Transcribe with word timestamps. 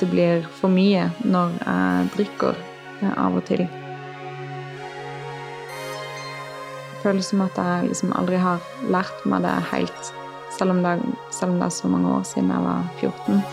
det 0.00 0.08
blir 0.10 0.46
for 0.60 0.72
mye 0.72 1.08
når 1.24 1.56
jeg 1.60 2.08
drikker 2.16 2.54
eh, 3.02 3.12
av 3.12 3.36
og 3.38 3.44
til. 3.48 3.64
Det 6.90 7.02
føles 7.04 7.28
som 7.30 7.44
at 7.44 7.60
jeg 7.60 7.92
liksom 7.92 8.16
aldri 8.18 8.40
har 8.42 8.64
lært 8.92 9.28
meg 9.30 9.46
det 9.46 9.54
helt, 9.70 10.10
selv 10.56 10.74
om 10.74 10.82
det, 10.84 10.98
selv 11.30 11.54
om 11.54 11.60
det 11.62 11.68
er 11.68 11.78
så 11.78 11.92
mange 11.92 12.10
år 12.16 12.26
siden 12.28 12.50
jeg 12.52 12.66
var 12.66 12.90
14. 12.98 13.44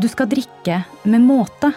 Du 0.00 0.06
skal 0.08 0.30
drikke 0.30 0.84
med 1.02 1.26
måte. 1.26 1.74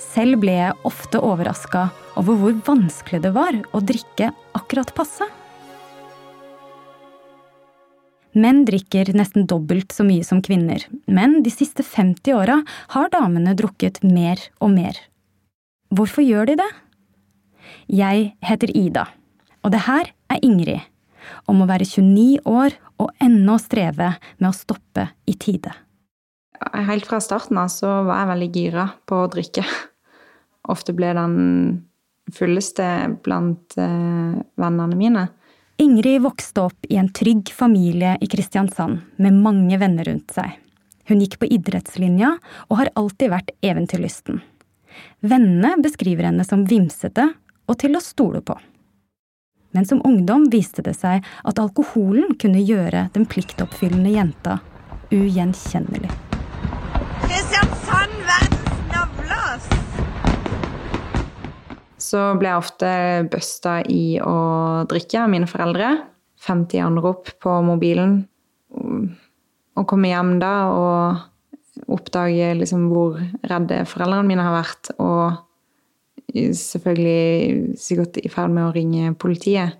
Selv 0.00 0.38
ble 0.40 0.54
jeg 0.56 0.78
ofte 0.88 1.20
overraska 1.20 1.90
over 2.20 2.38
hvor 2.38 2.54
vanskelig 2.70 3.20
det 3.26 3.32
var 3.34 3.58
å 3.76 3.82
drikke 3.84 4.30
akkurat 4.56 4.94
passe. 4.96 5.26
Menn 8.30 8.62
drikker 8.66 9.10
nesten 9.16 9.48
dobbelt 9.50 9.90
så 9.94 10.04
mye 10.06 10.22
som 10.26 10.38
kvinner, 10.44 10.84
men 11.10 11.40
de 11.42 11.50
siste 11.50 11.82
50 11.82 12.36
åra 12.36 12.60
har 12.94 13.10
damene 13.10 13.56
drukket 13.58 14.04
mer 14.06 14.38
og 14.62 14.70
mer. 14.76 14.94
Hvorfor 15.90 16.22
gjør 16.22 16.52
de 16.52 16.60
det? 16.60 16.70
Jeg 17.90 18.30
heter 18.46 18.70
Ida, 18.70 19.08
og 19.66 19.74
det 19.74 19.82
her 19.88 20.12
er 20.30 20.46
Ingrid, 20.46 20.86
om 21.50 21.62
å 21.62 21.68
være 21.68 21.88
29 21.88 22.46
år 22.46 22.76
og 23.02 23.10
ennå 23.22 23.58
streve 23.58 24.14
med 24.38 24.48
å 24.50 24.54
stoppe 24.54 25.08
i 25.26 25.34
tide. 25.34 25.74
Helt 26.60 27.08
fra 27.08 27.18
starten 27.24 27.58
av 27.58 27.70
så 27.72 28.00
var 28.06 28.22
jeg 28.22 28.30
veldig 28.34 28.50
gira 28.54 28.86
på 29.08 29.24
å 29.24 29.30
drikke. 29.32 29.64
Ofte 30.70 30.94
ble 30.94 31.10
den 31.16 31.36
fulleste 32.36 32.86
blant 33.24 33.74
eh, 33.80 34.38
vennene 34.60 34.98
mine. 34.98 35.26
Ingrid 35.80 36.22
vokste 36.22 36.60
opp 36.60 36.86
i 36.88 36.96
en 36.96 37.12
trygg 37.12 37.48
familie 37.56 38.18
i 38.20 38.26
Kristiansand 38.26 38.98
med 39.16 39.32
mange 39.32 39.78
venner 39.80 40.04
rundt 40.04 40.34
seg. 40.36 40.58
Hun 41.08 41.22
gikk 41.24 41.38
på 41.40 41.48
idrettslinja 41.48 42.34
og 42.66 42.74
har 42.82 42.90
alltid 43.00 43.32
vært 43.32 43.54
eventyrlysten. 43.64 44.42
Vennene 45.24 45.78
beskriver 45.80 46.28
henne 46.28 46.44
som 46.44 46.66
vimsete 46.68 47.30
og 47.64 47.80
til 47.80 47.96
å 47.96 48.04
stole 48.04 48.42
på. 48.44 48.58
Men 49.72 49.88
som 49.88 50.04
ungdom 50.04 50.50
viste 50.52 50.84
det 50.84 50.98
seg 50.98 51.24
at 51.24 51.62
alkoholen 51.64 52.36
kunne 52.36 52.60
gjøre 52.60 53.06
den 53.16 53.24
pliktoppfyllende 53.24 54.12
jenta 54.18 54.58
ugjenkjennelig. 55.08 56.12
Så 62.10 62.20
ble 62.40 62.50
jeg 62.50 62.58
ofte 62.58 62.92
busta 63.30 63.80
i 63.86 64.18
å 64.22 64.38
drikke 64.90 65.20
av 65.22 65.30
mine 65.30 65.46
foreldre. 65.50 65.92
50 66.40 66.82
anrop 66.82 67.30
på 67.42 67.58
mobilen. 67.62 68.22
Å 68.70 69.84
komme 69.88 70.10
hjem 70.10 70.38
da 70.40 70.54
og 70.72 71.90
oppdage 71.90 72.54
liksom 72.58 72.88
hvor 72.90 73.20
redde 73.46 73.84
foreldrene 73.88 74.26
mine 74.26 74.46
har 74.46 74.56
vært. 74.56 74.92
Og 74.98 75.38
selvfølgelig 76.34 77.78
sikkert 77.80 78.20
i 78.24 78.32
ferd 78.32 78.54
med 78.56 78.68
å 78.68 78.74
ringe 78.74 79.14
politiet. 79.20 79.78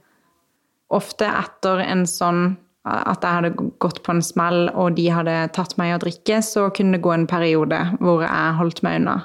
Ofte 0.90 1.26
etter 1.28 1.82
en 1.86 2.06
sånn 2.08 2.54
at 2.90 3.22
jeg 3.22 3.36
hadde 3.36 3.68
gått 3.82 4.00
på 4.02 4.14
en 4.14 4.22
smell 4.24 4.70
og 4.72 4.96
de 4.96 5.10
hadde 5.12 5.34
tatt 5.54 5.76
meg 5.78 5.90
i 5.90 5.96
å 5.98 6.00
drikke, 6.02 6.40
så 6.42 6.68
kunne 6.74 6.96
det 6.96 7.04
gå 7.04 7.12
en 7.14 7.28
periode 7.30 7.78
hvor 8.00 8.24
jeg 8.24 8.56
holdt 8.58 8.82
meg 8.86 9.02
unna. 9.02 9.18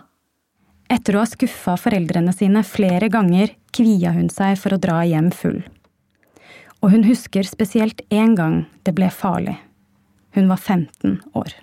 Etter 0.92 1.16
å 1.16 1.24
ha 1.24 1.30
skuffa 1.30 1.76
foreldrene 1.82 2.34
sine 2.36 2.62
flere 2.68 3.10
ganger, 3.10 3.56
kvia 3.74 4.14
hun 4.16 4.30
seg 4.34 4.58
for 4.62 4.76
å 4.76 4.82
dra 4.82 5.02
hjem 5.08 5.32
full. 5.34 5.64
Og 6.84 6.92
hun 6.94 7.06
husker 7.08 7.48
spesielt 7.48 8.04
én 8.14 8.36
gang 8.38 8.66
det 8.86 8.94
ble 8.98 9.10
farlig. 9.10 9.58
Hun 10.38 10.52
var 10.52 10.60
15 10.62 11.22
år. 11.34 11.56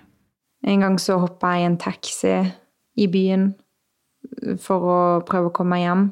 En 0.67 0.83
gang 0.83 0.97
så 0.99 1.19
hoppa 1.21 1.53
jeg 1.55 1.63
i 1.63 1.69
en 1.69 1.79
taxi 1.79 2.35
i 2.99 3.07
byen 3.11 3.51
for 4.61 4.83
å 4.87 4.99
prøve 5.27 5.51
å 5.51 5.55
komme 5.55 5.79
hjem. 5.79 6.07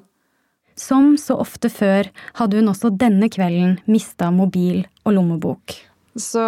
Som 0.80 1.16
så 1.20 1.38
ofte 1.42 1.70
før 1.72 2.08
hadde 2.40 2.60
hun 2.60 2.72
også 2.72 2.94
denne 2.96 3.28
kvelden 3.32 3.78
mista 3.92 4.32
mobil 4.34 4.86
og 5.04 5.18
lommebok. 5.18 5.76
Så 6.20 6.44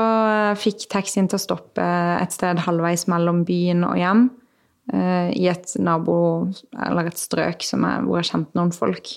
fikk 0.59 0.87
taxien 0.91 1.29
til 1.31 1.39
å 1.39 1.43
stoppe 1.43 1.83
et 2.19 2.35
sted 2.35 2.63
halvveis 2.65 3.05
mellom 3.11 3.43
byen 3.47 3.85
og 3.87 3.99
hjem. 3.99 4.25
I 4.91 5.45
et 5.47 5.71
nabo, 5.79 6.15
eller 6.75 7.07
et 7.07 7.19
strøk 7.19 7.63
jeg, 7.63 7.77
hvor 7.79 8.19
jeg 8.19 8.27
kjente 8.27 8.57
noen 8.57 8.73
folk. 8.75 9.13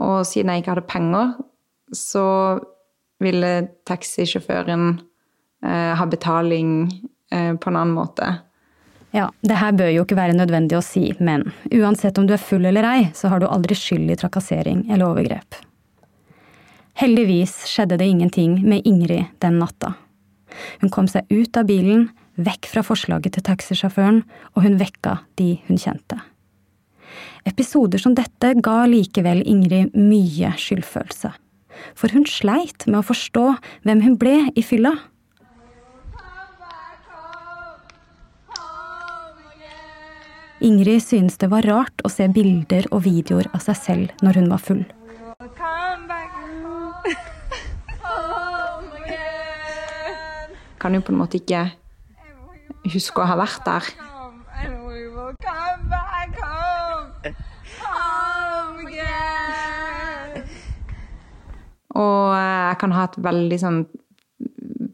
Og 0.00 0.22
siden 0.24 0.48
jeg 0.52 0.62
ikke 0.62 0.72
hadde 0.72 0.86
penger, 0.88 1.34
så 1.92 2.24
ville 3.22 3.68
taxisjåføren 3.88 4.88
eh, 5.64 5.92
ha 5.96 6.06
betaling 6.06 6.88
eh, 7.32 7.54
på 7.54 7.70
en 7.70 7.76
annen 7.76 7.94
måte. 7.96 8.28
Ja, 9.16 9.30
det 9.40 9.56
her 9.56 9.72
bør 9.72 9.92
jo 9.94 10.04
ikke 10.04 10.18
være 10.18 10.36
nødvendig 10.36 10.76
å 10.76 10.84
si, 10.84 11.08
men 11.24 11.46
uansett 11.72 12.18
om 12.20 12.26
du 12.28 12.34
er 12.36 12.42
full 12.42 12.66
eller 12.68 12.84
ei, 12.84 13.06
så 13.16 13.30
har 13.32 13.40
du 13.40 13.48
aldri 13.48 13.76
skyld 13.78 14.10
i 14.12 14.18
trakassering 14.20 14.84
eller 14.90 15.06
overgrep. 15.08 15.56
Heldigvis 16.96 17.62
skjedde 17.68 17.98
det 18.00 18.08
ingenting 18.08 18.58
med 18.64 18.84
Ingrid 18.88 19.32
den 19.44 19.58
natta. 19.60 19.94
Hun 20.80 20.92
kom 20.92 21.08
seg 21.08 21.28
ut 21.32 21.56
av 21.56 21.68
bilen, 21.68 22.08
vekk 22.36 22.68
fra 22.70 22.84
forslaget 22.84 23.36
til 23.36 23.44
taxisjåføren, 23.46 24.22
og 24.54 24.64
hun 24.66 24.78
vekka 24.80 25.20
de 25.40 25.56
hun 25.68 25.80
kjente. 25.80 26.20
Episoder 27.46 28.02
som 28.02 28.16
dette 28.18 28.52
ga 28.64 28.78
likevel 28.90 29.42
Ingrid 29.46 29.94
mye 29.96 30.52
skyldfølelse. 30.58 31.32
For 31.96 32.12
hun 32.12 32.24
sleit 32.28 32.86
med 32.88 33.00
å 33.00 33.06
forstå 33.06 33.44
hvem 33.86 34.02
hun 34.04 34.16
ble 34.20 34.38
i 34.56 34.64
fylla. 34.64 34.96
Ingrid 40.64 41.02
synes 41.04 41.36
det 41.36 41.50
var 41.52 41.66
rart 41.68 42.00
å 42.02 42.10
se 42.10 42.26
bilder 42.32 42.88
og 42.88 43.04
videoer 43.04 43.46
av 43.54 43.60
seg 43.62 43.76
selv 43.76 44.24
når 44.24 44.40
hun 44.40 44.48
var 44.50 44.62
full. 44.64 44.84
Kan 50.80 50.96
jo 50.96 51.04
på 51.04 51.12
en 51.12 51.20
måte 51.20 51.38
ikke 51.38 51.68
huske 52.92 53.22
å 53.22 53.28
ha 53.28 53.36
vært 53.38 53.64
der. 53.66 53.90
Og 61.96 62.32
jeg 62.36 62.76
kan 62.82 62.92
ha 62.92 63.06
et 63.08 63.22
veldig 63.24 63.60
sånn 63.62 63.80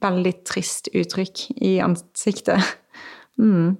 veldig 0.02 0.32
trist 0.48 0.90
uttrykk 0.94 1.44
i 1.62 1.76
ansiktet. 1.84 2.58
Mm. 3.40 3.76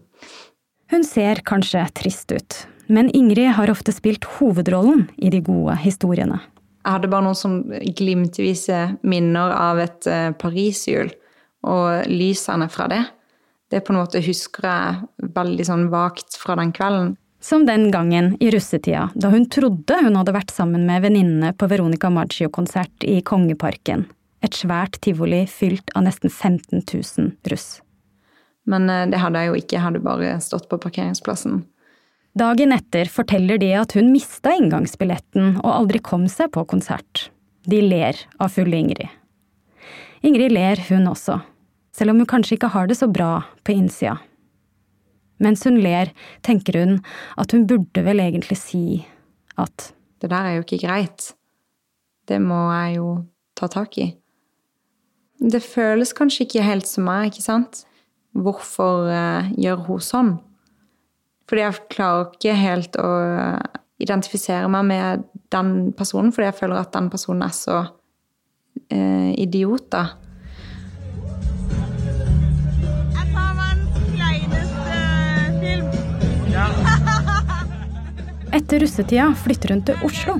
Hun 0.93 1.05
ser 1.07 1.43
kanskje 1.49 1.83
trist 1.97 2.33
ut, 2.35 2.59
men 2.93 3.11
Ingrid 3.17 3.55
har 3.57 3.73
ofte 3.73 3.95
spilt 3.95 4.27
hovedrollen 4.39 5.07
i 5.17 5.33
de 5.33 5.43
gode 5.45 5.77
historiene. 5.83 6.41
Jeg 6.83 6.97
hadde 6.97 7.11
bare 7.13 7.27
noen 7.29 7.39
sånn 7.39 7.59
glimtvise 7.95 8.79
minner 9.07 9.55
av 9.55 9.81
et 9.85 10.09
pariserhjul 10.43 11.13
og 11.71 12.09
lysene 12.11 12.67
fra 12.73 12.89
det. 12.91 13.03
Det 13.73 13.81
på 13.81 13.95
en 13.95 14.03
måte 14.03 14.21
husker 14.21 14.67
jeg 14.69 15.31
veldig 15.33 15.65
sånn 15.65 15.87
vagt 15.93 16.37
fra 16.37 16.59
den 16.61 16.75
kvelden. 16.77 17.15
Som 17.43 17.65
den 17.67 17.87
gangen 17.91 18.35
i 18.37 18.51
russetida, 18.53 19.07
da 19.17 19.31
hun 19.33 19.47
trodde 19.51 19.97
hun 20.05 20.19
hadde 20.19 20.35
vært 20.37 20.53
sammen 20.53 20.85
med 20.87 21.07
venninnene 21.07 21.55
på 21.57 21.67
Veronica 21.73 22.11
Maggio-konsert 22.13 23.07
i 23.09 23.17
Kongeparken. 23.25 24.05
Et 24.45 24.55
svært 24.55 25.01
tivoli 25.03 25.47
fylt 25.49 25.89
av 25.97 26.05
nesten 26.05 26.29
15 26.29 26.85
000 26.85 27.33
russ. 27.51 27.81
Men 28.69 28.87
det 29.11 29.23
hadde 29.23 29.41
jeg 29.41 29.49
jo 29.49 29.59
ikke, 29.59 29.77
jeg 29.79 29.85
hadde 29.87 30.05
bare 30.05 30.35
stått 30.45 30.69
på 30.69 30.79
parkeringsplassen. 30.85 31.63
Dagen 32.39 32.77
etter 32.77 33.09
forteller 33.13 33.59
de 33.61 33.73
at 33.81 33.97
hun 33.97 34.13
mista 34.13 34.53
inngangsbilletten 34.57 35.57
og 35.63 35.73
aldri 35.73 36.03
kom 36.05 36.29
seg 36.31 36.53
på 36.53 36.67
konsert. 36.69 37.31
De 37.65 37.81
ler 37.81 38.21
av 38.37 38.53
fulle 38.53 38.85
Ingrid. 38.85 39.09
Ingrid 40.23 40.53
ler, 40.55 40.79
hun 40.93 41.09
også, 41.11 41.41
selv 41.93 42.13
om 42.13 42.23
hun 42.23 42.29
kanskje 42.29 42.57
ikke 42.57 42.73
har 42.75 42.89
det 42.89 42.99
så 42.99 43.09
bra 43.11 43.43
på 43.65 43.75
innsida. 43.77 44.17
Mens 45.43 45.65
hun 45.67 45.81
ler, 45.83 46.13
tenker 46.47 46.79
hun 46.79 46.99
at 47.41 47.53
hun 47.53 47.67
burde 47.69 48.05
vel 48.07 48.23
egentlig 48.23 48.59
si 48.61 48.85
at 49.61 49.93
Det 50.23 50.31
der 50.31 50.47
er 50.47 50.53
jo 50.55 50.63
ikke 50.63 50.87
greit. 50.87 51.33
Det 52.31 52.39
må 52.39 52.71
jeg 52.71 52.99
jo 53.01 53.07
ta 53.59 53.67
tak 53.67 53.97
i. 53.99 54.05
Det 55.43 55.59
føles 55.59 56.15
kanskje 56.15 56.45
ikke 56.47 56.63
helt 56.63 56.87
som 56.87 57.09
meg, 57.09 57.33
ikke 57.33 57.43
sant? 57.43 57.81
Hvorfor 58.31 59.09
uh, 59.11 59.51
gjør 59.59 59.83
hun 59.89 60.05
sånn? 60.07 60.31
Fordi 61.51 61.65
jeg 61.65 61.89
klarer 61.91 62.31
ikke 62.31 62.55
helt 62.55 62.99
å 63.03 63.11
identifisere 63.99 64.71
meg 64.71 64.87
med 64.93 65.27
den 65.51 65.91
personen, 65.99 66.31
fordi 66.31 66.53
jeg 66.53 66.59
føler 66.61 66.85
at 66.85 66.95
den 66.95 67.11
personen 67.11 67.43
er 67.49 67.57
så 67.57 67.81
uh, 67.83 69.31
idiot, 69.35 69.91
da. 69.91 70.05
Etter 78.53 78.83
russetida 78.85 79.31
flytter 79.45 79.73
hun 79.73 79.81
til 79.89 80.03
Oslo. 80.05 80.35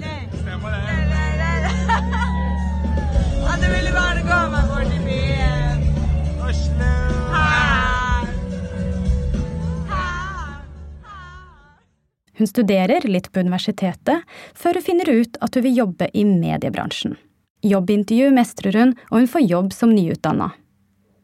Hun 12.37 12.49
studerer 12.49 13.05
litt 13.07 13.31
på 13.33 13.41
universitetet, 13.41 14.25
før 14.53 14.77
hun 14.77 14.85
finner 14.85 15.09
ut 15.09 15.37
at 15.41 15.57
hun 15.57 15.65
vil 15.65 15.77
jobbe 15.79 16.11
i 16.13 16.25
mediebransjen. 16.29 17.17
Jobbintervju 17.63 18.33
mestrer 18.35 18.77
hun, 18.77 18.97
og 19.09 19.23
hun 19.23 19.31
får 19.31 19.47
jobb 19.47 19.73
som 19.77 19.93
nyutdanna. 19.95 20.51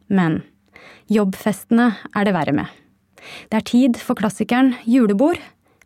Men 0.09 0.41
jobbfestene 1.11 1.91
er 2.15 2.29
det 2.29 2.37
verre 2.37 2.55
med. 2.55 2.69
Det 3.51 3.59
er 3.59 3.67
tid 3.67 3.99
for 4.01 4.17
klassikeren 4.17 4.77
julebord, 4.87 5.41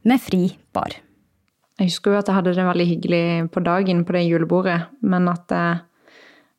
med 0.09 0.21
fri 0.23 0.45
bar. 0.75 0.97
Jeg 1.81 1.89
husker 1.89 2.13
jo 2.13 2.21
at 2.21 2.29
jeg 2.29 2.37
hadde 2.37 2.55
det 2.55 2.67
veldig 2.67 2.89
hyggelig 2.89 3.25
på 3.55 3.63
dagen 3.65 4.05
på 4.07 4.15
det 4.17 4.27
julebordet, 4.27 4.79
men 5.01 5.29
at 5.33 5.55
eh, 5.57 5.83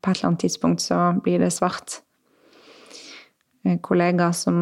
på 0.03 0.11
et 0.11 0.17
eller 0.17 0.31
annet 0.31 0.45
tidspunkt 0.45 0.83
så 0.83 0.99
blir 1.23 1.39
det 1.43 1.53
svart. 1.55 2.01
Kollegaer 3.63 3.83
kollega 3.85 4.33
som 4.35 4.57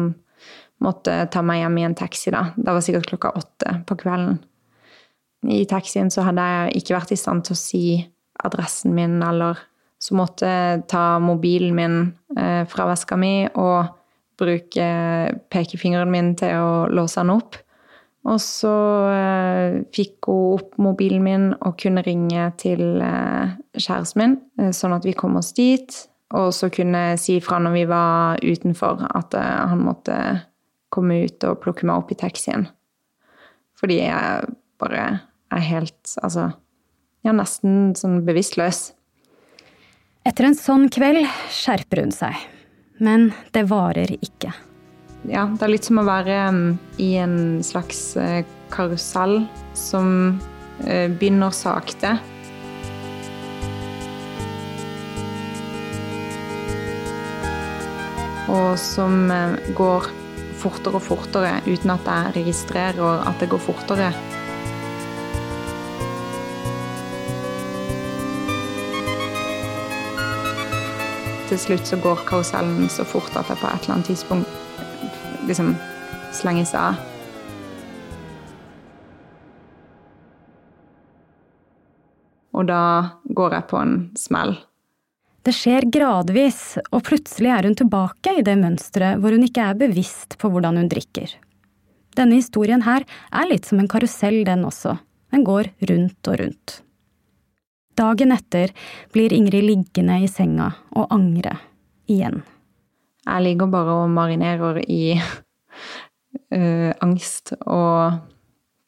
måtte 0.82 1.14
ta 1.32 1.42
meg 1.46 1.62
hjem 1.62 1.78
i 1.80 1.86
en 1.88 1.98
taxi, 1.98 2.30
da. 2.34 2.48
Det 2.56 2.74
var 2.74 2.84
sikkert 2.84 3.08
klokka 3.10 3.32
åtte 3.38 3.74
på 3.86 3.96
kvelden. 4.02 4.38
I 5.50 5.64
taxien 5.66 6.10
så 6.10 6.22
hadde 6.26 6.42
jeg 6.46 6.82
ikke 6.82 6.94
vært 6.94 7.14
i 7.14 7.18
stand 7.18 7.46
til 7.46 7.56
å 7.56 7.58
si 7.58 7.84
adressen 8.46 8.94
min, 8.94 9.18
eller 9.26 9.58
så 10.02 10.14
måtte 10.18 10.46
jeg 10.46 10.84
ta 10.90 11.18
mobilen 11.22 11.74
min 11.78 11.98
eh, 12.38 12.62
fra 12.70 12.86
veska 12.90 13.18
mi 13.18 13.48
og 13.58 13.90
bruke 14.38 14.86
pekefingeren 15.52 16.10
min 16.10 16.32
til 16.38 16.58
å 16.58 16.72
låse 16.90 17.20
den 17.22 17.34
opp. 17.34 17.58
Og 18.22 18.38
så 18.38 18.74
eh, 19.10 19.80
fikk 19.94 20.28
hun 20.30 20.58
opp 20.60 20.76
mobilen 20.82 21.24
min 21.24 21.48
og 21.56 21.74
kunne 21.82 22.04
ringe 22.06 22.46
til 22.60 23.02
eh, 23.02 23.56
kjæresten 23.74 24.20
min, 24.20 24.36
eh, 24.60 24.70
sånn 24.76 24.94
at 24.94 25.06
vi 25.06 25.14
kom 25.18 25.40
oss 25.40 25.50
dit. 25.56 25.96
Og 26.38 26.52
så 26.54 26.70
kunne 26.72 27.18
si 27.20 27.40
fra 27.44 27.58
når 27.60 27.74
vi 27.76 27.84
var 27.90 28.40
utenfor, 28.44 29.04
at 29.10 29.34
eh, 29.36 29.58
han 29.72 29.82
måtte 29.84 30.16
komme 30.92 31.24
ut 31.26 31.44
og 31.48 31.60
plukke 31.64 31.88
meg 31.88 31.98
opp 31.98 32.14
i 32.14 32.20
taxien. 32.22 32.68
Fordi 33.80 33.98
jeg 34.04 34.54
bare 34.78 35.04
er 35.52 35.64
helt 35.66 36.14
Altså, 36.22 36.52
er 37.26 37.34
nesten 37.36 37.94
sånn 37.98 38.22
bevisstløs. 38.26 38.92
Etter 40.26 40.46
en 40.46 40.58
sånn 40.58 40.86
kveld 40.92 41.26
skjerper 41.50 42.04
hun 42.04 42.14
seg. 42.14 42.36
Men 43.02 43.32
det 43.54 43.66
varer 43.70 44.14
ikke. 44.20 44.52
Ja, 45.30 45.44
det 45.46 45.62
er 45.62 45.70
litt 45.70 45.86
som 45.86 46.00
å 46.00 46.02
være 46.02 46.36
um, 46.50 46.62
i 46.98 47.12
en 47.22 47.60
slags 47.62 48.16
uh, 48.18 48.40
karusell 48.74 49.44
som 49.78 50.08
uh, 50.82 51.06
begynner 51.14 51.54
sakte. 51.54 52.16
Og 58.50 58.74
som 58.82 59.30
uh, 59.30 59.54
går 59.78 60.08
fortere 60.58 60.98
og 60.98 61.06
fortere 61.06 61.52
uten 61.68 61.94
at 61.94 62.10
jeg 62.10 62.34
registrerer 62.40 63.22
at 63.22 63.38
det 63.38 63.50
går 63.52 63.62
fortere. 63.62 64.10
Til 71.46 71.62
slutt 71.62 71.86
så 71.86 72.00
går 72.02 72.26
karusellen 72.26 72.90
så 72.90 73.06
fort 73.06 73.30
at 73.38 73.46
jeg 73.46 73.62
på 73.62 73.70
et 73.70 73.86
eller 73.86 74.00
annet 74.00 74.10
tidspunkt 74.10 74.61
liksom 75.46 75.74
slenges 76.32 76.74
av. 76.78 76.98
Og 82.52 82.68
da 82.68 82.82
går 83.24 83.56
jeg 83.56 83.68
på 83.70 83.80
en 83.80 83.96
smell. 84.18 84.54
Det 85.42 85.54
skjer 85.56 85.88
gradvis, 85.90 86.76
og 86.94 87.02
plutselig 87.08 87.50
er 87.50 87.66
hun 87.66 87.74
tilbake 87.78 88.36
i 88.38 88.44
det 88.46 88.54
mønsteret 88.60 89.18
hvor 89.18 89.34
hun 89.34 89.42
ikke 89.42 89.64
er 89.72 89.80
bevisst 89.80 90.36
på 90.38 90.52
hvordan 90.52 90.78
hun 90.78 90.90
drikker. 90.92 91.32
Denne 92.14 92.38
historien 92.38 92.84
her 92.86 93.06
er 93.32 93.48
litt 93.50 93.66
som 93.66 93.80
en 93.82 93.90
karusell, 93.90 94.44
den 94.46 94.66
også. 94.68 94.98
Den 95.32 95.46
går 95.48 95.72
rundt 95.88 96.28
og 96.28 96.38
rundt. 96.42 96.78
Dagen 97.98 98.32
etter 98.36 98.72
blir 99.12 99.32
Ingrid 99.34 99.64
liggende 99.66 100.20
i 100.22 100.28
senga 100.30 100.70
og 100.92 101.10
angre 101.12 101.56
igjen. 102.06 102.42
Jeg 103.22 103.44
ligger 103.46 103.70
bare 103.70 104.02
og 104.02 104.10
marinerer 104.10 104.82
i 104.86 105.14
uh, 105.16 106.90
angst 107.04 107.54
og 107.60 108.18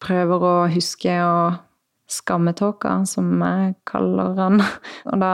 prøver 0.05 0.49
å 0.49 0.57
huske 0.73 1.15
å 1.25 1.37
skammetåka, 2.11 2.99
som 3.09 3.31
jeg 3.41 3.75
kaller 3.89 4.35
han. 4.39 4.61
Og 5.11 5.23
da 5.23 5.33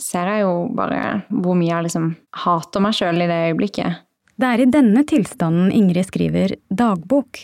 ser 0.00 0.30
jeg 0.30 0.44
jo 0.44 0.52
bare 0.76 1.24
hvor 1.30 1.58
mye 1.58 1.72
jeg 1.72 1.88
liksom 1.88 2.12
hater 2.44 2.84
meg 2.84 2.96
sjøl 2.96 3.24
i 3.24 3.30
det 3.30 3.40
øyeblikket. 3.50 4.04
Det 4.34 4.50
er 4.50 4.62
i 4.62 4.70
denne 4.70 5.04
tilstanden 5.06 5.70
Ingrid 5.74 6.08
skriver 6.08 6.56
dagbok. 6.70 7.38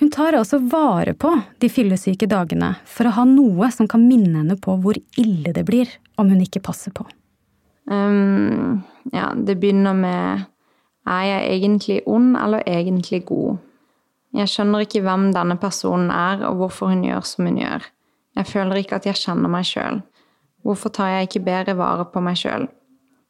Hun 0.00 0.10
tar 0.12 0.36
altså 0.36 0.60
vare 0.64 1.12
på 1.12 1.32
de 1.60 1.68
fyllesyke 1.72 2.28
dagene 2.28 2.74
for 2.88 3.08
å 3.08 3.14
ha 3.18 3.24
noe 3.28 3.68
som 3.72 3.88
kan 3.88 4.04
minne 4.08 4.38
henne 4.40 4.56
på 4.60 4.78
hvor 4.80 4.96
ille 5.20 5.52
det 5.56 5.64
blir 5.68 5.92
om 6.20 6.32
hun 6.32 6.40
ikke 6.44 6.62
passer 6.64 6.92
på. 6.96 7.04
Um, 7.90 8.82
ja, 9.10 9.32
det 9.34 9.56
begynner 9.58 9.96
med 9.98 10.44
Er 11.06 11.22
jeg 11.26 11.56
egentlig 11.56 12.02
ond 12.06 12.36
eller 12.38 12.62
egentlig 12.66 13.24
god? 13.26 13.56
Jeg 14.32 14.48
skjønner 14.48 14.84
ikke 14.84 15.00
hvem 15.02 15.32
denne 15.34 15.56
personen 15.58 16.10
er, 16.14 16.44
og 16.46 16.60
hvorfor 16.60 16.86
hun 16.92 17.02
gjør 17.02 17.20
som 17.26 17.46
hun 17.48 17.58
gjør. 17.58 17.82
Jeg 18.36 18.46
føler 18.46 18.74
ikke 18.78 18.94
at 19.00 19.06
jeg 19.08 19.18
kjenner 19.18 19.50
meg 19.50 19.64
sjøl. 19.66 20.02
Hvorfor 20.62 20.88
tar 20.94 21.08
jeg 21.08 21.22
ikke 21.26 21.42
bedre 21.48 21.74
vare 21.78 22.04
på 22.06 22.20
meg 22.22 22.36
sjøl? 22.38 22.68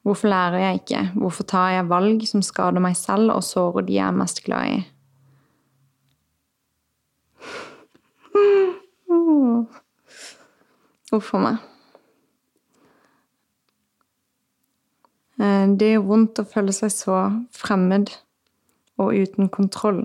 Hvorfor 0.04 0.28
lærer 0.28 0.58
jeg 0.58 0.74
ikke? 0.82 1.10
Hvorfor 1.14 1.42
tar 1.48 1.70
jeg 1.70 1.88
valg 1.88 2.28
som 2.28 2.42
skader 2.44 2.80
meg 2.84 2.96
selv 2.96 3.30
og 3.32 3.44
sårer 3.46 3.82
de 3.86 3.92
jeg 3.96 4.06
er 4.08 4.20
mest 4.20 4.44
glad 4.44 4.66
i? 4.68 4.84
Uff 11.16 11.34
a 11.34 11.38
meg. 11.42 11.69
Det 15.40 15.86
er 15.94 16.02
vondt 16.04 16.42
å 16.42 16.44
føle 16.44 16.72
seg 16.76 16.92
så 16.92 17.18
fremmed 17.56 18.10
og 19.00 19.14
uten 19.16 19.48
kontroll. 19.52 20.02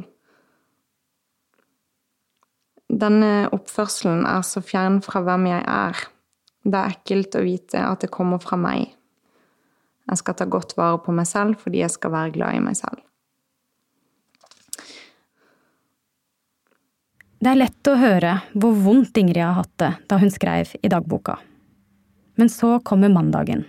Denne 2.88 3.50
oppførselen 3.52 4.24
er 4.30 4.46
så 4.48 4.62
fjern 4.64 5.02
fra 5.04 5.20
hvem 5.26 5.50
jeg 5.50 5.64
er. 5.68 6.06
Det 6.64 6.80
er 6.80 6.94
ekkelt 6.96 7.36
å 7.36 7.44
vite 7.44 7.82
at 7.84 8.06
det 8.06 8.14
kommer 8.14 8.40
fra 8.40 8.58
meg. 8.60 8.94
Jeg 10.06 10.22
skal 10.22 10.38
ta 10.38 10.48
godt 10.48 10.76
vare 10.78 11.02
på 11.02 11.14
meg 11.18 11.28
selv 11.28 11.60
fordi 11.62 11.82
jeg 11.82 11.94
skal 11.96 12.14
være 12.14 12.36
glad 12.38 12.56
i 12.56 12.64
meg 12.64 12.78
selv. 12.80 13.02
Det 17.42 17.52
er 17.52 17.60
lett 17.60 17.90
å 17.92 17.98
høre 18.00 18.38
hvor 18.56 18.78
vondt 18.86 19.18
Ingrid 19.20 19.44
har 19.44 19.58
hatt 19.60 19.74
det 19.82 19.92
da 20.10 20.18
hun 20.22 20.32
skrev 20.34 20.72
i 20.80 20.90
dagboka. 20.90 21.36
Men 22.40 22.50
så 22.50 22.78
kommer 22.86 23.12
mandagen. 23.12 23.66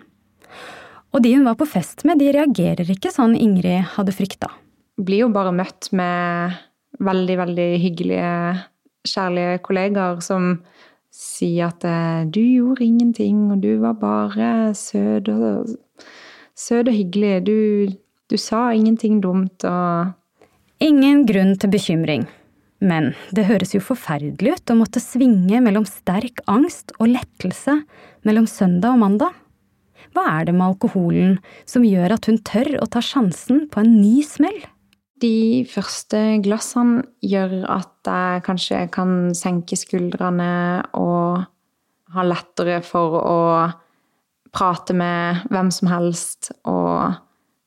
Og 1.14 1.22
de 1.24 1.34
hun 1.36 1.46
var 1.46 1.56
på 1.58 1.68
fest 1.68 2.04
med, 2.08 2.20
de 2.20 2.32
reagerer 2.34 2.88
ikke 2.92 3.12
sånn 3.14 3.36
Ingrid 3.38 3.94
hadde 3.94 4.14
frykta. 4.14 4.50
Blir 4.96 5.26
jo 5.26 5.32
bare 5.32 5.54
møtt 5.54 5.90
med 5.96 6.56
veldig, 7.04 7.36
veldig 7.42 7.68
hyggelige, 7.82 8.34
kjærlige 9.06 9.62
kollegaer 9.64 10.20
som 10.24 10.56
sier 11.16 11.70
at 11.70 11.84
eh, 11.88 12.26
du 12.28 12.40
gjorde 12.42 12.84
ingenting, 12.84 13.46
og 13.52 13.62
du 13.64 13.78
var 13.80 13.96
bare 14.00 14.74
søt 14.76 15.30
og, 15.32 15.72
søt 16.56 16.90
og 16.90 16.94
hyggelig. 16.96 17.34
Du, 17.46 17.56
du 18.28 18.36
sa 18.40 18.68
ingenting 18.76 19.22
dumt 19.24 19.64
og 19.68 20.14
Ingen 20.76 21.22
grunn 21.24 21.54
til 21.56 21.70
bekymring. 21.72 22.26
Men 22.84 23.14
det 23.32 23.46
høres 23.48 23.70
jo 23.72 23.80
forferdelig 23.80 24.58
ut 24.58 24.72
å 24.72 24.76
måtte 24.76 25.00
svinge 25.00 25.62
mellom 25.64 25.86
sterk 25.88 26.42
angst 26.52 26.92
og 26.98 27.08
lettelse 27.14 27.78
mellom 28.28 28.44
søndag 28.50 28.92
og 28.92 29.00
mandag. 29.00 29.38
Hva 30.16 30.24
er 30.38 30.46
det 30.48 30.54
med 30.56 30.70
alkoholen 30.70 31.36
som 31.68 31.84
gjør 31.84 32.14
at 32.16 32.30
hun 32.30 32.38
tør 32.40 32.78
å 32.80 32.88
ta 32.88 33.02
sjansen 33.04 33.66
på 33.68 33.82
en 33.82 33.98
ny 33.98 34.22
smell? 34.24 34.62
De 35.20 35.64
første 35.68 36.18
glassene 36.44 37.02
gjør 37.24 37.62
at 37.72 38.08
jeg 38.08 38.44
kanskje 38.46 38.80
kan 38.92 39.34
senke 39.36 39.76
skuldrene 39.76 40.48
og 40.96 41.44
ha 42.16 42.24
lettere 42.24 42.80
for 42.84 43.16
å 43.20 43.38
prate 44.56 44.96
med 44.96 45.44
hvem 45.52 45.72
som 45.72 45.90
helst. 45.92 46.50
Og 46.68 47.16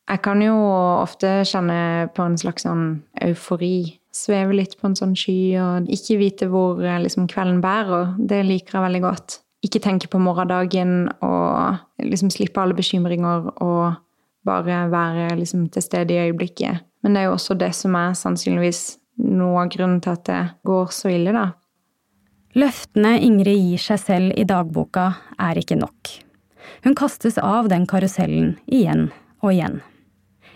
jeg 0.09 0.21
kan 0.25 0.41
jo 0.41 0.55
ofte 1.01 1.41
kjenne 1.45 2.09
på 2.15 2.25
en 2.25 2.37
slags 2.41 2.65
sånn 2.65 3.03
eufori. 3.25 3.99
Sveve 4.13 4.57
litt 4.57 4.73
på 4.79 4.89
en 4.89 4.97
sånn 4.97 5.13
sky 5.17 5.53
og 5.61 5.89
ikke 5.93 6.17
vite 6.21 6.49
hvor 6.49 6.81
liksom, 6.81 7.29
kvelden 7.29 7.61
bærer. 7.61 8.15
Det 8.17 8.41
liker 8.45 8.79
jeg 8.79 8.87
veldig 8.87 9.05
godt 9.05 9.37
ikke 9.65 9.81
tenke 9.83 10.07
på 10.11 10.21
morgendagen 10.23 11.09
og 11.25 11.79
liksom 12.03 12.31
slippe 12.31 12.61
alle 12.61 12.77
bekymringer 12.77 13.49
og 13.59 13.99
bare 14.47 14.85
være 14.91 15.33
liksom 15.39 15.67
til 15.73 15.83
stede 15.83 16.15
i 16.15 16.29
øyeblikket. 16.29 16.85
Men 17.03 17.13
det 17.13 17.21
er 17.21 17.29
jo 17.29 17.35
også 17.35 17.57
det 17.59 17.73
som 17.75 17.95
er 17.99 18.15
sannsynligvis 18.17 18.83
noe 19.19 19.65
av 19.65 19.71
grunnen 19.73 19.99
til 20.03 20.15
at 20.15 20.25
det 20.29 20.41
går 20.67 20.93
så 20.95 21.11
ille, 21.11 21.35
da. 21.35 21.49
Løftene 22.57 23.17
Ingrid 23.21 23.59
gir 23.59 23.81
seg 23.83 23.99
selv 24.01 24.39
i 24.39 24.47
dagboka, 24.47 25.11
er 25.37 25.59
ikke 25.59 25.77
nok. 25.77 26.15
Hun 26.83 26.95
kastes 26.97 27.37
av 27.37 27.69
den 27.69 27.85
karusellen 27.89 28.55
igjen 28.65 29.09
og 29.43 29.53
igjen. 29.53 29.79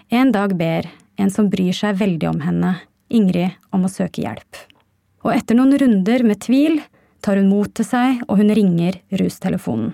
En 0.09 0.31
dag 0.33 0.55
ber 0.57 0.87
en 1.19 1.31
som 1.31 1.51
bryr 1.51 1.75
seg 1.75 1.99
veldig 1.99 2.31
om 2.31 2.41
henne, 2.43 2.77
Ingrid 3.13 3.53
om 3.75 3.83
å 3.85 3.91
søke 3.91 4.23
hjelp. 4.23 4.57
Og 5.23 5.35
etter 5.35 5.57
noen 5.59 5.75
runder 5.79 6.23
med 6.25 6.41
tvil 6.43 6.79
tar 7.23 7.39
hun 7.39 7.49
mot 7.51 7.71
til 7.71 7.87
seg, 7.87 8.23
og 8.27 8.41
hun 8.41 8.51
ringer 8.53 8.99
rustelefonen. 9.19 9.93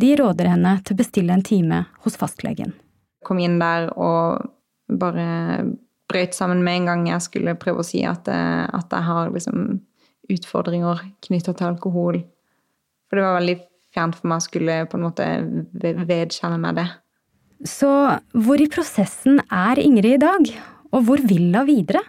De 0.00 0.14
råder 0.18 0.48
henne 0.50 0.78
til 0.84 0.96
å 0.96 1.00
bestille 1.00 1.34
en 1.34 1.44
time 1.46 1.84
hos 2.04 2.16
fastlegen. 2.18 2.72
Kom 3.26 3.38
inn 3.42 3.58
der 3.60 3.90
og 3.94 4.48
bare 4.90 5.26
brøt 6.10 6.34
sammen 6.34 6.64
med 6.66 6.80
en 6.80 6.88
gang 6.90 7.06
jeg 7.12 7.26
skulle 7.26 7.58
prøve 7.60 7.84
å 7.84 7.86
si 7.86 8.02
at, 8.08 8.26
eh, 8.28 8.64
at 8.66 8.90
jeg 8.90 9.06
har 9.06 9.30
liksom 9.30 9.80
utfordringer 10.30 11.02
knytta 11.26 11.54
til 11.54 11.68
alkohol. 11.68 12.20
For 13.08 13.18
det 13.18 13.26
var 13.26 13.38
veldig 13.38 13.58
fjernt 13.94 14.18
for 14.18 14.30
meg 14.30 14.40
å 14.40 14.46
skulle 14.46 14.78
på 14.90 14.98
en 14.98 15.06
måte 15.06 15.28
vedkjenne 16.10 16.58
meg 16.62 16.80
det. 16.80 16.88
Så 17.68 17.90
hvor 18.32 18.62
i 18.62 18.70
prosessen 18.72 19.42
er 19.52 19.80
Ingrid 19.82 20.16
i 20.16 20.22
dag, 20.22 20.50
og 20.90 21.06
hvor 21.06 21.20
vil 21.20 21.50
hun 21.52 21.68
videre? 21.68 22.02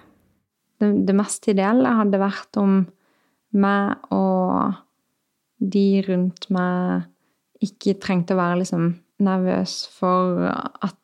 Det, 0.80 0.94
det 1.06 1.16
mest 1.18 1.46
ideelle 1.52 1.98
hadde 1.98 2.22
vært 2.22 2.58
om 2.62 2.86
meg 3.52 4.12
og 4.14 4.78
de 5.62 6.02
rundt 6.08 6.48
meg 6.54 7.08
ikke 7.62 8.00
trengte 8.02 8.34
å 8.36 8.42
være 8.42 8.62
liksom 8.64 8.88
nervøs 9.22 9.84
for 9.94 10.48
at 10.50 10.98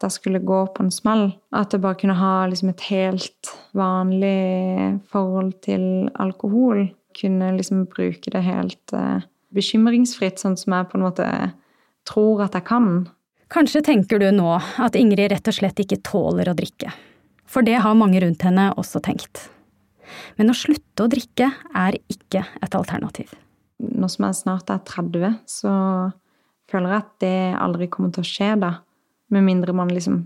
det 0.00 0.10
skulle 0.14 0.40
gå 0.40 0.60
på 0.72 0.84
en 0.84 0.92
smell. 0.94 1.24
At 1.52 1.74
jeg 1.74 1.82
bare 1.84 1.98
kunne 2.00 2.16
ha 2.16 2.46
liksom 2.48 2.70
et 2.72 2.86
helt 2.88 3.52
vanlig 3.76 5.00
forhold 5.10 5.52
til 5.66 6.08
alkohol. 6.16 6.86
Kunne 7.18 7.50
liksom 7.56 7.84
bruke 7.92 8.32
det 8.32 8.44
helt 8.46 8.94
uh, 8.96 9.20
bekymringsfritt, 9.54 10.40
sånn 10.40 10.56
som 10.60 10.76
jeg 10.76 10.88
på 10.88 10.98
en 10.98 11.06
måte 11.08 11.28
tror 12.08 12.46
at 12.46 12.56
jeg 12.56 12.68
kan. 12.70 12.88
Kanskje 13.52 13.84
tenker 13.84 14.20
du 14.20 14.30
nå 14.32 14.54
at 14.56 14.96
Ingrid 14.96 15.32
rett 15.32 15.48
og 15.48 15.56
slett 15.56 15.80
ikke 15.82 16.00
tåler 16.04 16.50
å 16.50 16.56
drikke. 16.56 16.92
For 17.48 17.64
det 17.64 17.80
har 17.80 17.96
mange 17.96 18.20
rundt 18.24 18.44
henne 18.44 18.70
også 18.76 19.00
tenkt. 19.04 19.48
Men 20.38 20.52
å 20.52 20.56
slutte 20.56 21.04
å 21.04 21.10
drikke 21.10 21.50
er 21.76 21.98
ikke 22.10 22.44
et 22.62 22.76
alternativ. 22.78 23.32
Nå 23.78 24.08
som 24.10 24.26
jeg 24.26 24.40
snart 24.40 24.70
er 24.74 24.82
30, 24.86 25.38
så 25.46 25.72
føler 26.70 26.92
jeg 26.92 27.04
at 27.04 27.14
det 27.22 27.38
aldri 27.62 27.88
kommer 27.92 28.12
til 28.14 28.24
å 28.24 28.28
skje 28.28 28.52
da. 28.60 28.72
Med 29.34 29.44
mindre 29.46 29.74
man 29.76 29.92
liksom 29.92 30.22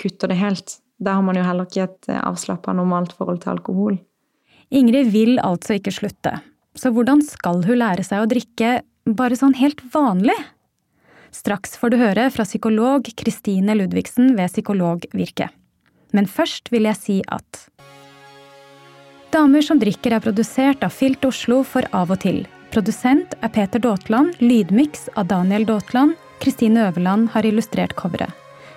kutter 0.00 0.30
det 0.30 0.38
helt. 0.40 0.78
Da 1.02 1.16
har 1.18 1.24
man 1.26 1.38
jo 1.38 1.44
heller 1.44 1.68
ikke 1.68 1.88
et 1.88 2.10
avslappa, 2.20 2.74
normalt 2.76 3.14
forhold 3.16 3.42
til 3.42 3.54
alkohol. 3.56 3.98
Ingrid 4.74 5.10
vil 5.12 5.38
altså 5.42 5.78
ikke 5.78 5.94
slutte. 5.94 6.38
Så 6.74 6.90
hvordan 6.94 7.22
skal 7.22 7.62
hun 7.66 7.78
lære 7.78 8.04
seg 8.06 8.22
å 8.22 8.30
drikke 8.30 8.80
bare 9.06 9.38
sånn 9.38 9.56
helt 9.58 9.82
vanlig? 9.94 10.36
Straks 11.34 11.74
får 11.78 11.92
du 11.92 11.98
høre 11.98 12.28
fra 12.30 12.46
psykolog 12.46 13.08
Kristine 13.18 13.74
Ludvigsen 13.78 14.36
ved 14.38 14.52
Psykologvirket. 14.52 15.50
Men 16.14 16.30
først 16.30 16.70
vil 16.70 16.86
jeg 16.86 17.00
si 17.00 17.16
at 17.26 17.64
Damer 19.34 19.64
som 19.66 19.80
drikker 19.82 20.14
er 20.14 20.22
produsert 20.22 20.84
av 20.86 20.92
Filt 20.94 21.24
Oslo 21.26 21.64
for 21.66 21.82
Av 21.90 22.12
og 22.14 22.20
til. 22.22 22.44
Produsent 22.70 23.32
er 23.42 23.50
Peter 23.50 23.82
Daatland, 23.82 24.36
lydmiks 24.38 25.08
av 25.18 25.26
Daniel 25.32 25.66
Daatland. 25.66 26.14
Kristine 26.38 26.84
Øverland 26.86 27.32
har 27.34 27.42
illustrert 27.48 27.96
coveret. 27.98 28.30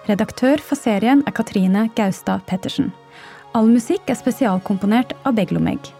Redaktør 0.09 0.57
for 0.57 0.79
serien 0.79 1.21
er 1.29 1.35
Katrine 1.37 1.85
Gaustad 1.93 2.41
Pettersen. 2.49 2.89
All 3.53 3.69
musikk 3.69 4.09
er 4.09 4.17
spesialkomponert 4.17 5.13
av 5.29 5.37
Beglomegg. 5.37 5.91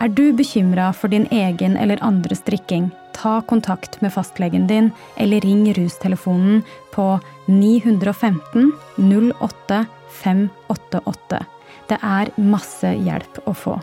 Er 0.00 0.08
du 0.08 0.32
bekymra 0.32 0.88
for 0.96 1.12
din 1.12 1.28
egen 1.28 1.76
eller 1.76 2.00
andres 2.00 2.40
drikking, 2.48 2.88
ta 3.12 3.42
kontakt 3.44 4.00
med 4.00 4.16
fastlegen 4.16 4.64
din 4.66 4.94
eller 5.20 5.44
ring 5.44 5.68
rustelefonen 5.76 6.64
på 6.96 7.18
915 7.52 8.72
08 8.96 9.84
588. 10.24 11.44
Det 11.84 11.98
er 12.00 12.30
masse 12.40 12.88
hjelp 13.04 13.42
å 13.44 13.52
få. 13.52 13.74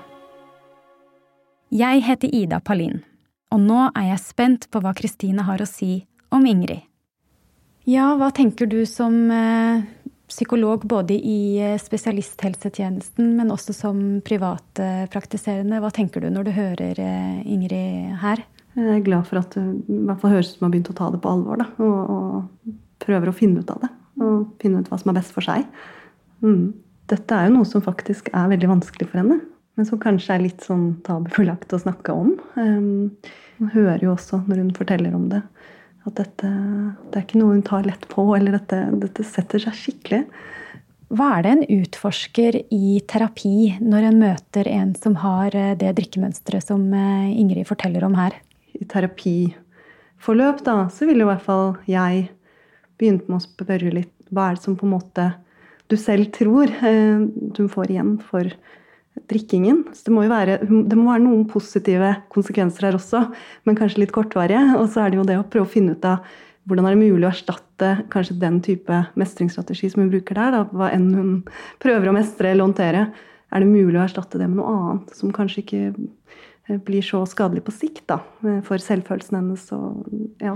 Jeg 1.72 2.02
heter 2.04 2.34
Ida 2.34 2.58
Palin, 2.66 3.04
og 3.54 3.62
nå 3.62 3.84
er 3.92 4.08
jeg 4.10 4.24
spent 4.24 4.66
på 4.74 4.82
hva 4.82 4.96
Kristine 4.98 5.46
har 5.46 5.62
å 5.62 5.68
si 5.70 6.02
om 6.34 6.48
Ingrid. 6.50 6.82
Ja, 7.86 8.12
hva 8.18 8.32
tenker 8.34 8.66
du 8.70 8.80
som 8.90 9.30
eh, 9.34 9.86
psykolog 10.30 10.84
både 10.90 11.14
i 11.14 11.62
eh, 11.62 11.78
spesialisthelsetjenesten, 11.82 13.32
men 13.38 13.54
også 13.54 13.78
som 13.78 14.04
privatpraktiserende? 14.26 15.82
Hva 15.82 15.94
tenker 15.94 16.26
du 16.26 16.30
når 16.34 16.50
du 16.50 16.54
hører 16.58 17.06
eh, 17.06 17.40
Ingrid 17.46 18.18
her? 18.26 18.46
Jeg 18.78 18.98
er 18.98 19.06
glad 19.06 19.30
for 19.30 19.44
at 19.44 19.54
det 19.58 19.66
i 19.94 20.04
hvert 20.08 20.22
fall 20.22 20.38
høres 20.40 20.54
ut 20.54 20.58
som 20.58 20.68
har 20.68 20.74
begynt 20.74 20.94
å 20.94 20.98
ta 20.98 21.14
det 21.14 21.22
på 21.22 21.34
alvor. 21.38 21.62
Da, 21.62 21.70
og, 21.86 22.14
og, 22.18 22.78
prøver 23.02 23.30
å 23.30 23.36
finne 23.36 23.62
ut 23.62 23.74
av 23.74 23.82
det. 23.86 23.96
Og 24.22 24.56
finne 24.62 24.82
ut 24.82 24.90
hva 24.90 24.98
som 25.02 25.14
er 25.14 25.22
best 25.22 25.38
for 25.38 25.46
seg. 25.46 25.70
Mm 26.42 26.72
dette 27.12 27.38
er 27.38 27.50
jo 27.50 27.58
noe 27.58 27.68
som 27.68 27.84
faktisk 27.84 28.32
er 28.32 28.52
veldig 28.54 28.70
vanskelig 28.72 29.10
for 29.10 29.22
henne. 29.22 29.42
Men 29.80 29.88
som 29.88 30.00
kanskje 30.02 30.36
er 30.36 30.44
litt 30.44 30.66
sånn 30.66 30.88
tabubelagt 31.06 31.74
å 31.74 31.80
snakke 31.80 32.14
om. 32.16 32.34
Hun 32.56 33.70
hører 33.74 34.04
jo 34.04 34.16
også 34.16 34.42
når 34.48 34.64
hun 34.64 34.74
forteller 34.76 35.16
om 35.16 35.30
det, 35.32 35.42
at 36.08 36.18
dette 36.18 36.50
det 36.50 37.20
er 37.20 37.26
ikke 37.26 37.40
noe 37.40 37.56
hun 37.56 37.64
tar 37.66 37.88
lett 37.88 38.04
på, 38.12 38.26
eller 38.36 38.58
dette, 38.58 38.82
dette 39.04 39.26
setter 39.28 39.64
seg 39.64 39.78
skikkelig. 39.78 40.26
Hva 41.12 41.28
er 41.36 41.44
det 41.44 41.52
en 41.52 41.66
utforsker 41.82 42.58
i 42.72 43.02
terapi 43.12 43.74
når 43.84 44.08
en 44.08 44.20
møter 44.22 44.68
en 44.72 44.94
som 44.96 45.18
har 45.20 45.56
eh, 45.60 45.74
det 45.76 45.92
drikkemønsteret 45.98 46.64
som 46.64 46.86
eh, 46.96 47.34
Ingrid 47.36 47.68
forteller 47.68 48.06
om 48.08 48.16
her? 48.16 48.38
I 48.80 48.88
terapiforløp 48.88 50.64
da, 50.64 50.86
så 50.88 51.10
ville 51.10 51.26
i 51.26 51.28
hvert 51.28 51.44
fall 51.44 51.74
jeg 51.92 52.30
begynt 52.96 53.28
med 53.28 53.42
å 53.42 53.44
spørre 53.44 53.92
litt 53.92 54.14
hva 54.32 54.48
er 54.48 54.56
det 54.56 54.64
som 54.64 54.78
på 54.80 54.88
en 54.88 54.94
måte 54.94 55.28
du 55.92 55.98
selv 56.00 56.32
tror 56.36 56.72
eh, 56.72 57.26
du 57.56 57.66
får 57.72 57.92
igjen 57.92 58.16
for 58.24 58.48
drikkingen. 59.32 59.84
Så 59.94 60.08
det 60.08 60.14
må 60.16 60.26
jo 60.26 60.32
være, 60.32 60.60
det 60.64 60.98
må 60.98 61.10
være 61.10 61.24
noen 61.26 61.44
positive 61.50 62.14
konsekvenser 62.32 62.88
her 62.88 62.98
også, 62.98 63.26
men 63.68 63.78
kanskje 63.80 64.06
litt 64.06 64.16
kortvarige. 64.16 64.62
Og 64.80 64.88
så 64.92 65.04
er 65.04 65.12
det 65.12 65.20
jo 65.20 65.28
det 65.28 65.40
å 65.40 65.48
prøve 65.48 65.68
å 65.68 65.74
finne 65.74 65.98
ut 65.98 66.08
av 66.08 66.24
hvordan 66.70 66.86
er 66.86 66.96
det 66.96 67.10
mulig 67.10 67.26
å 67.26 67.32
erstatte 67.32 67.92
kanskje 68.14 68.38
den 68.42 68.60
type 68.64 69.02
mestringsstrategi 69.18 69.90
som 69.92 70.04
hun 70.04 70.12
bruker 70.14 70.38
der, 70.38 70.54
da, 70.54 70.64
hva 70.70 70.92
enn 70.94 71.08
hun 71.18 71.32
prøver 71.82 72.12
å 72.12 72.16
mestre 72.16 72.52
eller 72.52 72.68
håndtere. 72.68 73.06
Er 73.52 73.64
det 73.64 73.72
mulig 73.72 73.98
å 73.98 74.04
erstatte 74.06 74.40
det 74.40 74.48
med 74.48 74.62
noe 74.62 74.74
annet 74.76 75.16
som 75.18 75.34
kanskje 75.36 75.64
ikke 75.64 75.82
eh, 75.90 76.78
blir 76.86 77.04
så 77.04 77.24
skadelig 77.28 77.66
på 77.68 77.74
sikt 77.76 78.06
da, 78.14 78.22
eh, 78.46 78.62
for 78.68 78.84
selvfølelsen 78.84 79.40
hennes? 79.42 79.66
Og, 79.76 80.06
ja. 80.44 80.54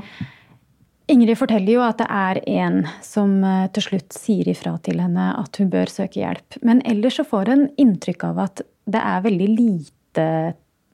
Ingrid 1.12 1.38
forteller 1.38 1.76
jo 1.76 1.84
at 1.86 2.00
det 2.02 2.08
er 2.10 2.40
en 2.50 2.80
som 3.06 3.38
eh, 3.46 3.68
til 3.76 3.86
slutt 3.90 4.16
sier 4.16 4.48
ifra 4.50 4.74
til 4.86 5.02
henne 5.04 5.28
at 5.38 5.60
hun 5.62 5.70
bør 5.74 5.92
søke 5.92 6.22
hjelp. 6.24 6.58
Men 6.66 6.82
ellers 6.88 7.20
så 7.20 7.26
får 7.28 7.52
hun 7.54 7.68
inntrykk 7.82 8.26
av 8.32 8.42
at 8.48 8.64
det 8.90 9.02
er 9.02 9.26
veldig 9.26 9.50
lite 9.52 10.28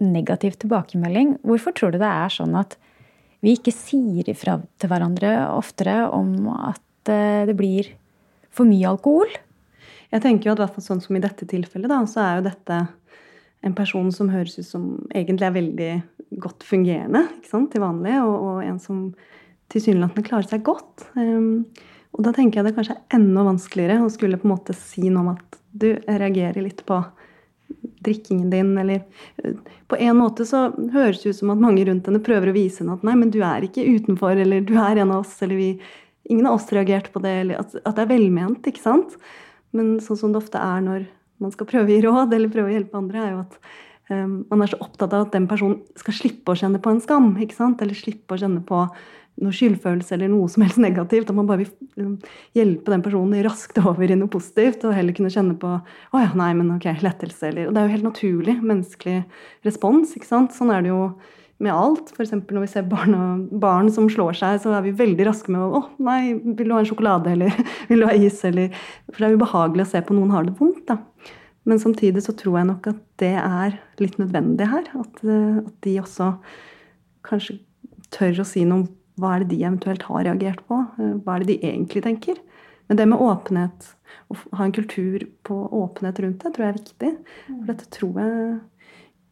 negativ 0.04 0.58
tilbakemelding. 0.60 1.38
Hvorfor 1.48 1.76
tror 1.78 1.94
du 1.94 2.00
det 2.02 2.10
er 2.12 2.34
sånn 2.34 2.58
at 2.60 2.76
vi 3.42 3.56
ikke 3.56 3.74
sier 3.74 4.28
ifra 4.30 4.60
til 4.82 4.92
hverandre 4.92 5.32
oftere 5.56 6.04
om 6.12 6.36
at 6.58 7.12
eh, 7.12 7.48
det 7.48 7.56
blir 7.60 7.94
for 8.52 8.68
mye 8.68 8.92
alkohol? 8.92 9.32
Jeg 10.12 10.26
tenker 10.26 10.50
jo 10.50 10.58
at 10.58 10.66
hvert 10.66 10.84
sånn 10.84 11.00
som 11.00 11.16
i 11.16 11.24
dette 11.24 11.48
tilfellet, 11.48 11.88
da, 11.88 12.04
så 12.04 12.20
er 12.26 12.40
jo 12.40 12.50
dette 12.50 12.82
en 13.64 13.76
person 13.78 14.10
som 14.12 14.32
høres 14.34 14.58
ut 14.60 14.68
som 14.68 14.88
egentlig 15.14 15.48
er 15.48 15.56
veldig 15.56 15.92
godt 16.42 16.66
fungerende 16.68 17.30
til 17.48 17.84
vanlig, 17.84 18.18
og, 18.20 18.36
og 18.36 18.66
en 18.66 18.80
som 18.82 19.06
tilsynelatende 19.72 20.28
klarer 20.28 20.50
seg 20.50 20.64
godt. 20.68 21.08
Um, 21.16 21.66
og 22.12 22.26
da 22.26 22.34
tenker 22.36 22.60
jeg 22.60 22.70
det 22.70 22.76
kanskje 22.76 22.98
er 22.98 23.18
enda 23.18 23.46
vanskeligere 23.48 24.04
å 24.04 24.12
skulle 24.12 24.40
på 24.40 24.48
en 24.50 24.54
måte 24.56 24.76
si 24.78 25.08
noe 25.08 25.24
om 25.24 25.34
at 25.36 25.60
du 25.72 25.94
reagerer 26.08 26.60
litt 26.64 26.84
på 26.88 27.00
drikkingen 28.04 28.50
din, 28.52 28.74
eller 28.82 29.04
uh, 29.46 29.56
På 29.92 29.98
en 30.00 30.18
måte 30.20 30.46
så 30.48 30.70
høres 30.94 31.22
det 31.24 31.34
ut 31.34 31.40
som 31.42 31.54
at 31.54 31.62
mange 31.62 31.84
rundt 31.88 32.08
henne 32.08 32.24
prøver 32.24 32.52
å 32.52 32.56
vise 32.56 32.82
henne 32.82 32.96
at 32.96 33.04
nei, 33.08 33.16
men 33.20 33.32
du 33.32 33.42
er 33.44 33.68
ikke 33.68 33.88
utenfor, 33.88 34.40
eller 34.40 34.64
du 34.64 34.76
er 34.80 35.02
en 35.04 35.12
av 35.12 35.26
oss, 35.26 35.38
eller 35.44 35.60
vi 35.60 35.74
Ingen 36.30 36.46
av 36.46 36.60
oss 36.60 36.70
reagerte 36.70 37.10
på 37.12 37.20
det, 37.20 37.32
eller 37.42 37.60
at, 37.60 37.72
det 37.74 38.04
er 38.04 38.08
velment, 38.08 38.68
ikke 38.70 38.80
sant? 38.80 39.16
Men 39.76 39.96
sånn 40.04 40.20
som 40.20 40.32
det 40.32 40.38
ofte 40.40 40.60
er 40.62 40.84
når 40.86 41.08
man 41.42 41.54
skal 41.54 41.68
prøve 41.68 41.90
å 41.90 41.96
gi 41.96 42.04
råd, 42.06 42.36
eller 42.38 42.52
prøve 42.54 42.70
å 42.70 42.76
hjelpe 42.76 43.00
andre, 43.00 43.24
er 43.24 43.32
jo 43.34 43.40
at 43.42 43.58
um, 44.14 44.36
man 44.52 44.62
er 44.62 44.72
så 44.72 44.80
opptatt 44.86 45.16
av 45.18 45.26
at 45.26 45.34
den 45.34 45.48
personen 45.50 45.80
skal 46.00 46.16
slippe 46.16 46.54
å 46.54 46.60
kjenne 46.62 46.80
på 46.84 46.94
en 46.94 47.02
skam, 47.04 47.32
ikke 47.42 47.58
sant? 47.58 47.82
Eller 47.84 47.98
slippe 47.98 48.38
å 48.38 48.40
kjenne 48.40 48.62
på 48.68 48.84
noe 49.42 49.56
skyldfølelse 49.56 50.16
eller 50.16 50.32
noe 50.32 50.50
som 50.52 50.64
helst 50.66 50.82
negativt. 50.82 51.30
At 51.32 51.38
man 51.38 51.50
bare 51.50 51.64
vil 51.64 51.72
liksom, 51.98 52.16
hjelpe 52.58 52.94
den 52.94 53.04
personen 53.06 53.46
raskt 53.46 53.80
over 53.82 54.06
i 54.12 54.18
noe 54.18 54.32
positivt, 54.32 54.86
og 54.86 54.96
heller 54.98 55.16
kunne 55.18 55.34
kjenne 55.34 55.58
på 55.62 55.76
å 55.80 56.24
ja, 56.24 56.32
nei, 56.38 56.52
men 56.58 56.74
ok, 56.76 56.90
lettelse, 57.04 57.50
eller 57.50 57.70
Og 57.70 57.76
det 57.76 57.82
er 57.82 57.88
jo 57.88 57.96
helt 57.96 58.10
naturlig 58.10 58.58
menneskelig 58.62 59.22
respons, 59.68 60.16
ikke 60.18 60.30
sant. 60.30 60.56
Sånn 60.58 60.74
er 60.74 60.86
det 60.86 60.94
jo 60.94 61.04
med 61.62 61.74
alt. 61.74 62.12
F.eks. 62.16 62.34
når 62.38 62.64
vi 62.66 62.72
ser 62.72 62.88
barn, 62.90 63.16
barn, 63.62 63.92
som 63.94 64.10
slår 64.10 64.38
seg, 64.38 64.62
så 64.64 64.74
er 64.76 64.86
vi 64.86 64.96
veldig 64.98 65.28
raske 65.30 65.54
med 65.54 65.62
å 65.62 65.70
'Å, 65.78 65.82
nei, 66.02 66.34
vil 66.34 66.68
du 66.68 66.74
ha 66.74 66.82
en 66.82 66.90
sjokolade?' 66.90 67.36
eller 67.36 67.54
'Vil 67.90 68.02
du 68.02 68.08
ha 68.10 68.16
is?' 68.18 68.44
eller 68.46 68.74
For 69.12 69.22
det 69.22 69.30
er 69.30 69.38
ubehagelig 69.38 69.86
å 69.86 69.92
se 69.94 70.02
på 70.02 70.18
noen 70.18 70.34
har 70.34 70.44
det 70.48 70.58
vondt, 70.58 70.88
da. 70.88 70.98
Men 71.66 71.78
samtidig 71.78 72.24
så 72.26 72.34
tror 72.34 72.58
jeg 72.58 72.68
nok 72.72 72.88
at 72.90 73.02
det 73.22 73.36
er 73.38 73.78
litt 74.02 74.18
nødvendig 74.18 74.66
her. 74.66 74.88
At, 74.98 75.22
at 75.22 75.76
de 75.86 76.00
også 76.02 76.34
kanskje 77.22 77.60
tør 78.10 78.42
å 78.42 78.48
si 78.48 78.66
noe 78.66 78.90
hva 79.22 79.36
er 79.36 79.44
det 79.44 79.54
de 79.54 79.62
eventuelt 79.64 80.04
har 80.10 80.26
reagert 80.28 80.66
på? 80.68 80.82
Eh, 80.98 81.16
hva 81.22 81.38
er 81.38 81.46
det 81.46 81.54
de 81.54 81.72
egentlig 81.72 82.04
tenker? 82.06 82.42
Men 82.90 83.00
det 83.00 83.08
med 83.08 83.24
åpenhet, 83.24 83.94
å 84.28 84.36
ha 84.58 84.66
en 84.66 84.76
kultur 84.76 85.24
på 85.48 85.56
åpenhet 85.78 86.20
rundt 86.26 86.44
det, 86.44 86.52
tror 86.52 86.66
jeg 86.66 86.74
er 86.74 86.82
viktig. 86.82 87.12
For 87.48 87.70
dette 87.70 87.90
tror 87.96 88.20
jeg 88.20 88.60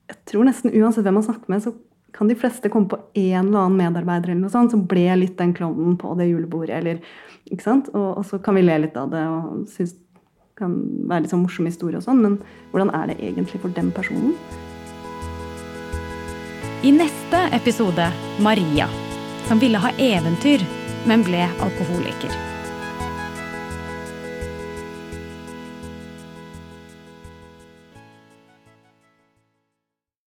jeg 0.09 0.17
tror 0.25 0.47
nesten 0.47 0.73
uansett 0.73 1.05
hvem 1.05 1.19
man 1.19 1.25
snakker 1.25 1.51
med, 1.53 1.63
så 1.63 1.73
kan 2.15 2.29
de 2.29 2.37
fleste 2.37 2.69
komme 2.73 2.89
på 2.89 2.97
en 2.97 3.47
eller 3.47 3.59
annen 3.61 3.77
medarbeider 3.77 4.31
eller 4.31 4.41
noe 4.41 4.53
sånt, 4.53 4.73
som 4.73 4.85
ble 4.89 5.05
litt 5.19 5.37
den 5.37 5.53
klovnen 5.53 5.97
på 6.01 6.15
det 6.17 6.31
julebordet. 6.31 6.79
eller 6.79 7.03
ikke 7.49 7.65
sant? 7.65 7.91
Og, 7.93 8.07
og, 8.17 8.23
så 8.25 8.39
kan 8.41 8.57
vi 8.57 8.65
le 8.65 8.79
litt 8.85 8.97
av 8.97 9.11
det 9.13 9.21
og 9.29 9.67
synes 9.69 9.93
det 9.93 10.57
kan 10.59 10.73
være 11.07 11.23
litt 11.23 11.33
sånn 11.33 11.45
morsom 11.45 11.69
historie 11.69 12.01
og 12.01 12.03
sånn, 12.03 12.23
men 12.25 12.39
hvordan 12.73 12.91
er 12.97 13.11
det 13.11 13.19
egentlig 13.21 13.61
for 13.61 13.75
den 13.77 13.93
personen? 13.95 14.33
I 16.83 16.91
neste 16.95 17.43
episode 17.55 18.09
Maria, 18.43 18.89
som 19.49 19.59
ville 19.59 19.77
ha 19.81 19.89
eventyr, 19.97 20.61
men 21.09 21.23
ble 21.25 21.49
alkoholiker. 21.59 22.48